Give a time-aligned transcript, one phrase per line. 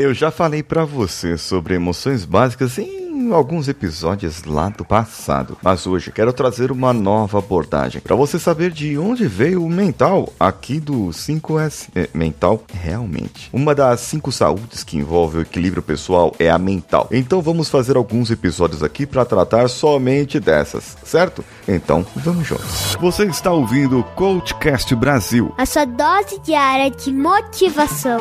[0.00, 5.86] Eu já falei para você sobre emoções básicas em alguns episódios lá do passado, mas
[5.86, 10.80] hoje quero trazer uma nova abordagem para você saber de onde veio o mental aqui
[10.80, 11.90] do 5S.
[11.94, 13.50] É, mental, realmente.
[13.52, 17.06] Uma das cinco saúdes que envolve o equilíbrio pessoal é a mental.
[17.12, 21.44] Então vamos fazer alguns episódios aqui para tratar somente dessas, certo?
[21.68, 22.96] Então vamos juntos.
[22.98, 28.20] Você está ouvindo o Coachcast Brasil, a sua dose diária de motivação.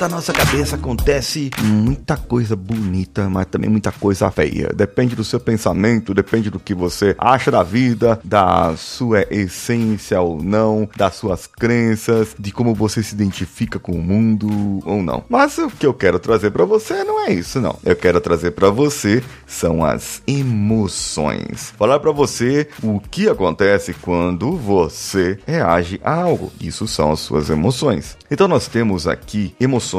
[0.00, 4.72] Da nossa cabeça acontece muita coisa bonita, mas também muita coisa feia.
[4.74, 10.42] Depende do seu pensamento, depende do que você acha da vida, da sua essência ou
[10.42, 14.48] não, das suas crenças, de como você se identifica com o mundo
[14.86, 15.22] ou não.
[15.28, 17.78] Mas o que eu quero trazer para você não é isso, não.
[17.84, 21.74] Eu quero trazer para você são as emoções.
[21.76, 26.50] Falar para você o que acontece quando você reage a algo.
[26.58, 28.16] Isso são as suas emoções.
[28.30, 29.89] Então nós temos aqui emoções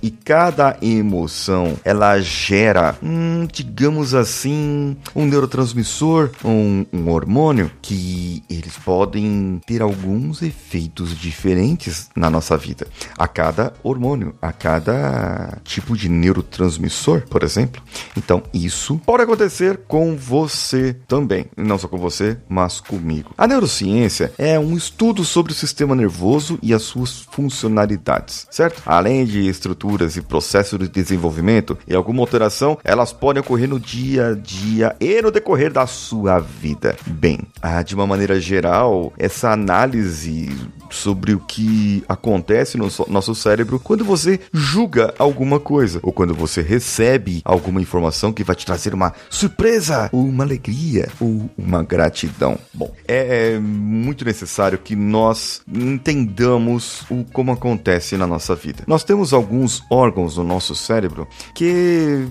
[0.00, 8.76] e cada emoção ela gera, hum, digamos assim, um neurotransmissor, um, um hormônio que eles
[8.78, 12.86] podem ter alguns efeitos diferentes na nossa vida.
[13.18, 17.82] A cada hormônio, a cada tipo de neurotransmissor, por exemplo.
[18.16, 23.32] Então isso pode acontecer com você também, não só com você, mas comigo.
[23.36, 28.82] A neurociência é um estudo sobre o sistema nervoso e as suas funcionalidades, certo?
[28.86, 34.28] além de estruturas e processos de desenvolvimento e alguma alteração, elas podem ocorrer no dia
[34.28, 36.94] a dia e no decorrer da sua vida.
[37.06, 40.50] Bem, ah, de uma maneira geral, essa análise
[40.92, 46.60] sobre o que acontece no nosso cérebro quando você julga alguma coisa ou quando você
[46.60, 52.58] recebe alguma informação que vai te trazer uma surpresa ou uma alegria ou uma gratidão.
[52.72, 58.84] Bom, é muito necessário que nós entendamos o como acontece na nossa vida.
[58.86, 62.26] Nós temos alguns órgãos no nosso cérebro que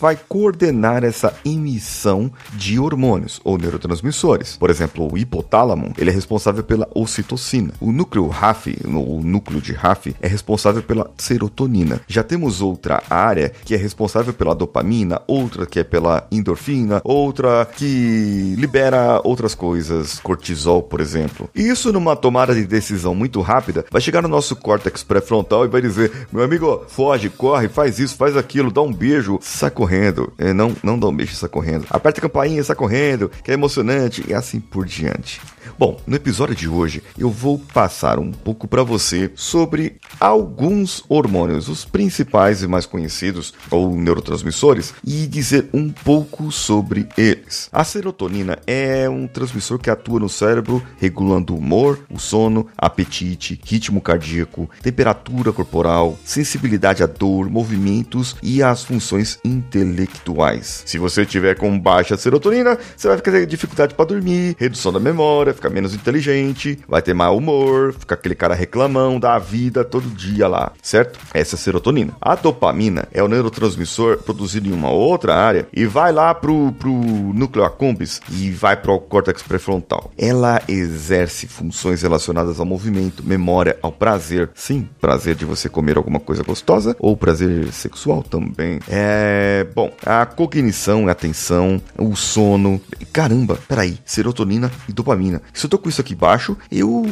[0.00, 4.56] vai coordenar essa emissão de hormônios ou neurotransmissores.
[4.56, 7.72] Por exemplo, o hipotálamo, ele é responsável pela ocitocina.
[7.80, 12.00] O núcleo RAF, o núcleo de RAF, é responsável pela serotonina.
[12.06, 17.66] Já temos outra área que é responsável pela dopamina, outra que é pela endorfina, outra
[17.66, 21.50] que libera outras coisas, cortisol, por exemplo.
[21.54, 25.68] E isso numa tomada de decisão muito rápida, vai chegar no nosso córtex pré-frontal e
[25.68, 30.32] vai dizer: "Meu amigo, foge, corre, faz isso, faz aquilo, dá um beijo, sai correndo".
[30.38, 31.86] É, não, não dá um beijo, sai correndo.
[31.90, 35.40] Aperta a campainha, sai correndo, que é emocionante e assim por diante.
[35.78, 41.68] Bom, no episódio de hoje eu vou passar um pouco para você sobre alguns hormônios,
[41.68, 47.68] os principais e mais conhecidos ou neurotransmissores, e dizer um pouco sobre eles.
[47.72, 53.60] A serotonina é um transmissor que atua no cérebro regulando o humor, o sono, apetite,
[53.64, 60.82] ritmo cardíaco, temperatura corporal, sensibilidade à dor, movimentos e as funções intelectuais.
[60.84, 65.54] Se você tiver com baixa serotonina, você vai com dificuldade para dormir, redução da memória,
[65.54, 70.48] ficar menos inteligente, vai ter mau humor, ficar aquele cara reclamão da vida todo dia
[70.48, 71.18] lá, certo?
[71.32, 72.12] Essa é a serotonina.
[72.20, 76.90] A dopamina é o neurotransmissor produzido em uma outra área e vai lá pro, pro
[76.90, 80.10] núcleo accumbens e vai pro córtex pré-frontal.
[80.16, 84.50] Ela exerce funções relacionadas ao movimento, memória, ao prazer.
[84.54, 88.80] Sim, prazer de você comer alguma coisa gostosa ou prazer sexual também.
[88.88, 92.80] É, bom, a cognição, a atenção, o sono.
[93.12, 95.42] Caramba, peraí, serotonina e dopamina.
[95.52, 97.04] Se eu tô com isso aqui baixo, eu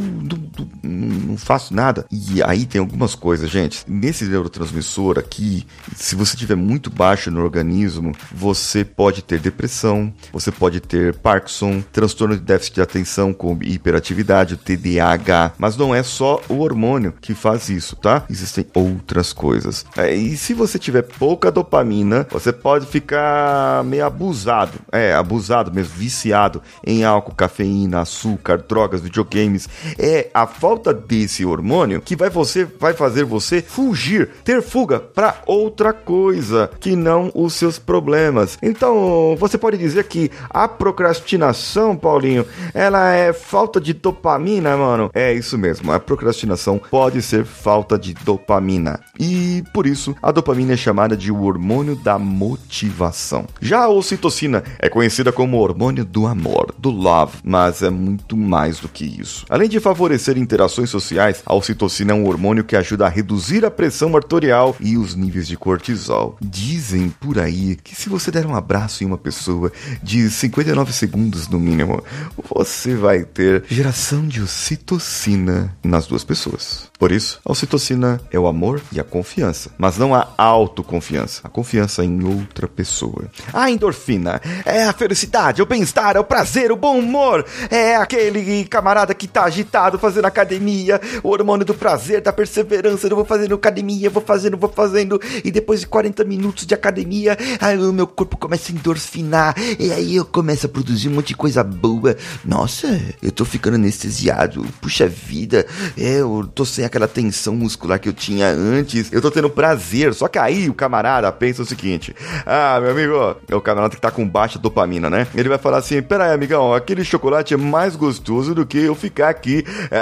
[0.83, 2.07] não, não faço nada.
[2.11, 3.85] E aí tem algumas coisas, gente.
[3.89, 10.51] Nesse neurotransmissor aqui, se você tiver muito baixo no organismo, você pode ter depressão, você
[10.51, 15.53] pode ter Parkinson, transtorno de déficit de atenção com hiperatividade, TDAH.
[15.59, 18.25] Mas não é só o hormônio que faz isso, tá?
[18.29, 19.85] Existem outras coisas.
[19.97, 24.79] É, e se você tiver pouca dopamina, você pode ficar meio abusado.
[24.93, 29.69] É, abusado mesmo, viciado em álcool, cafeína, açúcar, drogas, videogames.
[29.99, 35.43] É a falta desse hormônio que vai você vai fazer você fugir, ter fuga para
[35.47, 38.59] outra coisa que não os seus problemas.
[38.63, 45.11] Então, você pode dizer que a procrastinação, Paulinho, ela é falta de dopamina, mano.
[45.15, 45.93] É isso mesmo.
[45.93, 49.01] A procrastinação pode ser falta de dopamina.
[49.19, 53.47] E por isso, a dopamina é chamada de hormônio da motivação.
[53.61, 58.79] Já a ocitocina é conhecida como hormônio do amor, do love, mas é muito mais
[58.79, 59.45] do que isso.
[59.49, 63.65] Além de favorecer ter interações sociais, a ocitocina é um hormônio que ajuda a reduzir
[63.65, 66.37] a pressão arterial e os níveis de cortisol.
[66.41, 69.73] Dizem por aí que se você der um abraço em uma pessoa
[70.03, 72.03] de 59 segundos no mínimo,
[72.51, 76.93] você vai ter geração de ocitocina nas duas pessoas.
[76.99, 81.49] Por isso, a ocitocina é o amor e a confiança, mas não a autoconfiança, a
[81.49, 83.25] confiança em outra pessoa.
[83.53, 88.65] A endorfina é a felicidade, o bem-estar, é o prazer, o bom humor, é aquele
[88.65, 93.55] camarada que tá agitado fazendo academia, o hormônio do prazer, da perseverança, eu vou fazendo
[93.55, 98.07] academia, vou fazendo, vou fazendo, e depois de 40 minutos de academia, aí o meu
[98.07, 102.17] corpo começa a endorfinar, e aí eu começo a produzir um monte de coisa boa.
[102.45, 105.67] Nossa, eu tô ficando anestesiado, puxa vida,
[105.97, 110.13] é, eu tô sem aquela tensão muscular que eu tinha antes, eu tô tendo prazer.
[110.15, 114.01] Só que aí o camarada pensa o seguinte: Ah, meu amigo, é o camarada que
[114.01, 115.27] tá com baixa dopamina, né?
[115.35, 118.95] Ele vai falar assim: Pera aí, amigão, aquele chocolate é mais gostoso do que eu
[118.95, 119.99] ficar aqui é,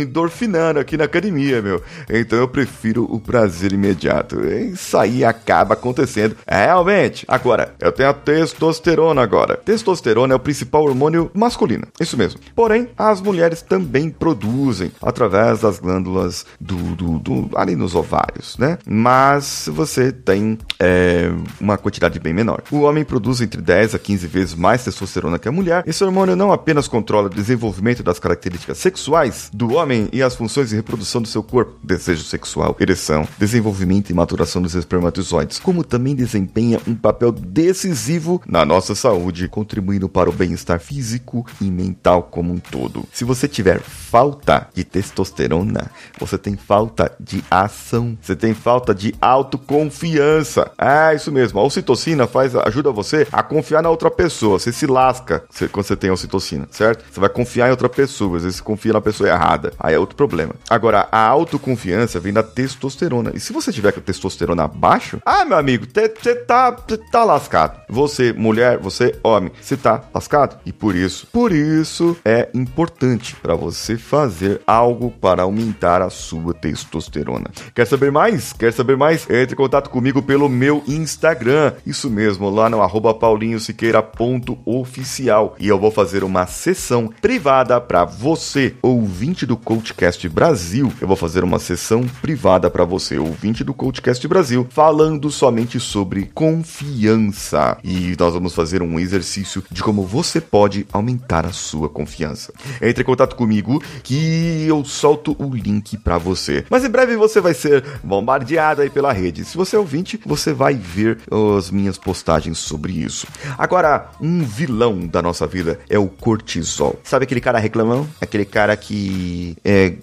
[0.00, 1.82] endorfinando aqui na academia, meu.
[2.08, 4.44] Então eu prefiro o prazer imediato.
[4.46, 6.36] Isso aí acaba acontecendo.
[6.46, 7.24] É, realmente.
[7.28, 9.56] Agora, eu tenho a testosterona agora.
[9.56, 11.86] Testosterona é o principal hormônio masculino.
[12.00, 12.40] Isso mesmo.
[12.54, 18.78] Porém, as mulheres também produzem através das glândulas do, do, do ali nos ovários, né?
[18.86, 21.30] Mas você tem é,
[21.60, 22.62] uma quantidade bem menor.
[22.70, 25.84] O homem produz entre 10 a 15 vezes mais testosterona que a mulher.
[25.86, 29.05] Esse hormônio não apenas controla o desenvolvimento das características sexuais
[29.52, 34.14] do homem e as funções de reprodução do seu corpo, desejo sexual, ereção, desenvolvimento e
[34.14, 40.32] maturação dos espermatozoides, como também desempenha um papel decisivo na nossa saúde, contribuindo para o
[40.32, 43.04] bem-estar físico e mental como um todo.
[43.12, 49.14] Se você tiver falta de testosterona, você tem falta de ação, você tem falta de
[49.20, 50.70] autoconfiança.
[50.78, 51.60] É isso mesmo.
[51.60, 54.58] A ocitocina faz, ajuda você a confiar na outra pessoa.
[54.58, 57.04] Você se lasca quando você tem ocitocina, certo?
[57.10, 59.72] Você vai confiar em outra pessoa, às vezes você confia na pessoa errada.
[59.78, 60.54] Aí é outro problema.
[60.68, 63.30] Agora, a autoconfiança vem da testosterona.
[63.34, 67.80] E se você tiver com a testosterona abaixo, ah, meu amigo, você tá, tá lascado.
[67.88, 70.58] Você, mulher, você, homem, você tá lascado.
[70.64, 76.52] E por isso, por isso é importante para você fazer algo para aumentar a sua
[76.54, 77.50] testosterona.
[77.74, 78.52] Quer saber mais?
[78.52, 79.28] Quer saber mais?
[79.30, 81.74] Entre em contato comigo pelo meu Instagram.
[81.86, 85.54] Isso mesmo, lá no arroba paulinhosiqueira.oficial.
[85.58, 90.92] E eu vou fazer uma sessão privada para você, ouvinte do Coachcast Brasil.
[91.00, 96.30] Eu vou fazer uma sessão privada para você, ouvinte do Coachcast Brasil, falando somente sobre
[96.32, 97.78] confiança.
[97.82, 102.52] E nós vamos fazer um exercício de como você pode aumentar a sua confiança.
[102.80, 106.64] Entre em contato comigo que eu solto o link para você.
[106.70, 109.44] Mas em breve você vai ser bombardeado aí pela rede.
[109.44, 111.18] Se você é ouvinte, você vai ver
[111.58, 113.26] as minhas postagens sobre isso.
[113.58, 117.00] Agora, um vilão da nossa vida é o cortisol.
[117.02, 118.06] Sabe aquele cara reclamão?
[118.20, 119.94] Aquele cara que, é,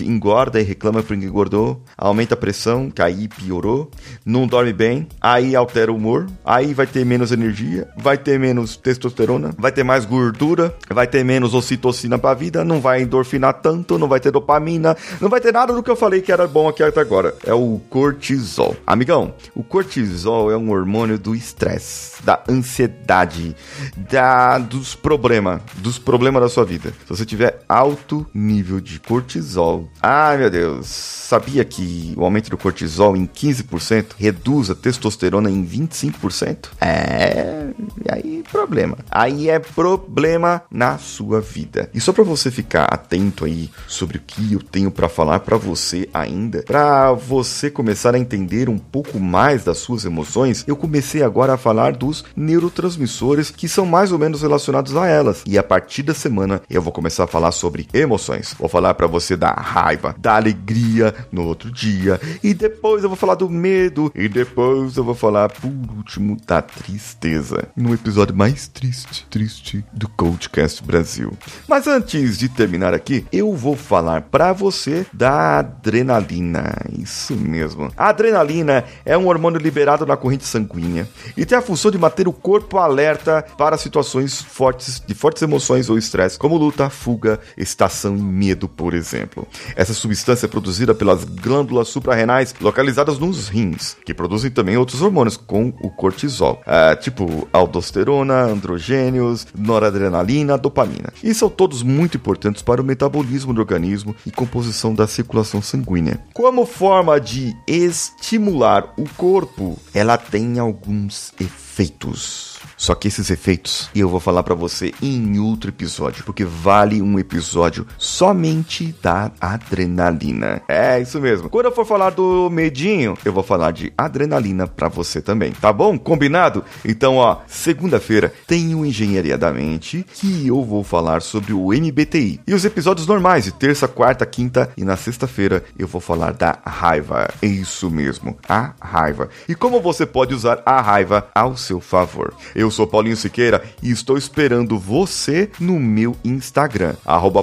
[0.00, 3.90] engorda e reclama porque engordou, aumenta a pressão, que aí piorou,
[4.24, 8.76] não dorme bem, aí altera o humor, aí vai ter menos energia, vai ter menos
[8.76, 13.98] testosterona, vai ter mais gordura, vai ter menos ocitocina pra vida, não vai endorfinar tanto,
[13.98, 16.68] não vai ter dopamina, não vai ter nada do que eu falei que era bom
[16.68, 17.34] aqui até agora.
[17.44, 18.76] É o cortisol.
[18.86, 23.56] Amigão, o cortisol é um hormônio do estresse, da ansiedade,
[23.96, 26.90] da dos problemas, dos problemas da sua vida.
[26.90, 32.58] Se você tiver alto nível de cortisol, ai meu Deus, sabia que o aumento do
[32.58, 36.68] cortisol em 15% reduz a testosterona em 25%?
[36.80, 37.68] É,
[38.10, 38.98] aí problema.
[39.10, 41.90] Aí é problema na sua vida.
[41.92, 45.56] E só para você ficar atento aí sobre o que eu tenho para falar para
[45.56, 51.22] você ainda, para você começar a entender um pouco mais das suas emoções, eu comecei
[51.22, 55.42] agora a falar dos neurotransmissores que são mais ou menos relacionados a elas.
[55.46, 58.54] E a partir da semana eu vou começar a falar sobre emoções.
[58.58, 63.16] Vou falar para você da raiva, da alegria no outro dia, e depois eu vou
[63.16, 67.68] falar do medo, e depois eu vou falar por último da tristeza.
[67.76, 71.32] No episódio mais triste, triste do Coachcast Brasil.
[71.68, 76.74] Mas antes de terminar aqui, eu vou falar para você da adrenalina.
[76.98, 77.90] Isso mesmo.
[77.96, 82.28] A adrenalina é um hormônio liberado na corrente sanguínea e tem a função de manter
[82.28, 87.40] o corpo alerta para situações fortes de fortes emoções ou estresse, como luta, fuga,
[87.86, 89.46] excitação e medo, por exemplo.
[89.74, 95.36] Essa substância é produzida pelas glândulas suprarrenais localizadas nos rins, que produzem também outros hormônios,
[95.36, 101.12] com o cortisol, é, tipo aldosterona, androgênios, noradrenalina, dopamina.
[101.22, 106.20] E são todos muito importantes para o metabolismo do organismo e composição da circulação sanguínea.
[106.34, 114.08] Como forma de estimular o corpo, ela tem alguns efeitos Só que esses efeitos eu
[114.08, 120.62] vou falar para você em outro episódio, porque vale um episódio somente da adrenalina.
[120.68, 121.48] É isso mesmo.
[121.48, 125.72] Quando eu for falar do medinho, eu vou falar de adrenalina para você também, tá
[125.72, 125.98] bom?
[125.98, 126.64] Combinado?
[126.84, 132.40] Então, ó, segunda-feira tem o Engenharia da Mente que eu vou falar sobre o MBTI
[132.46, 136.58] e os episódios normais de terça, quarta, quinta e na sexta-feira eu vou falar da
[136.64, 137.28] raiva.
[137.40, 139.28] É isso mesmo, a raiva.
[139.48, 142.34] E como você pode usar a raiva ao seu favor.
[142.54, 146.94] Eu sou Paulinho Siqueira e estou esperando você no meu Instagram,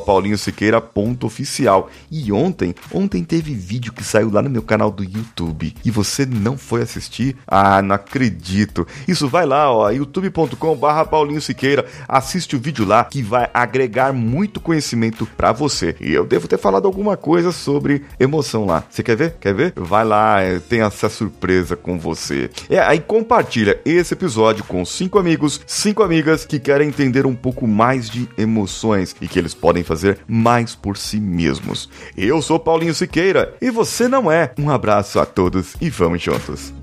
[0.06, 1.90] paulinhosiqueira.oficial.
[2.12, 6.26] E ontem, ontem teve vídeo que saiu lá no meu canal do YouTube e você
[6.26, 7.36] não foi assistir?
[7.48, 8.88] Ah, não acredito.
[9.08, 10.78] Isso vai lá, ó, youtube.com
[11.10, 15.96] Paulinho Siqueira, assiste o vídeo lá que vai agregar muito conhecimento para você.
[16.00, 18.84] E eu devo ter falado alguma coisa sobre emoção lá.
[18.90, 19.36] Você quer ver?
[19.40, 19.74] Quer ver?
[19.76, 22.50] Vai lá, é, tem essa surpresa com você.
[22.70, 27.68] É, aí compartilha esse episódio com cinco amigos, cinco amigas que querem entender um pouco
[27.68, 31.90] mais de emoções e que eles podem fazer mais por si mesmos.
[32.18, 34.52] Eu sou Paulinho Siqueira e você não é.
[34.58, 36.83] Um abraço a todos e vamos juntos.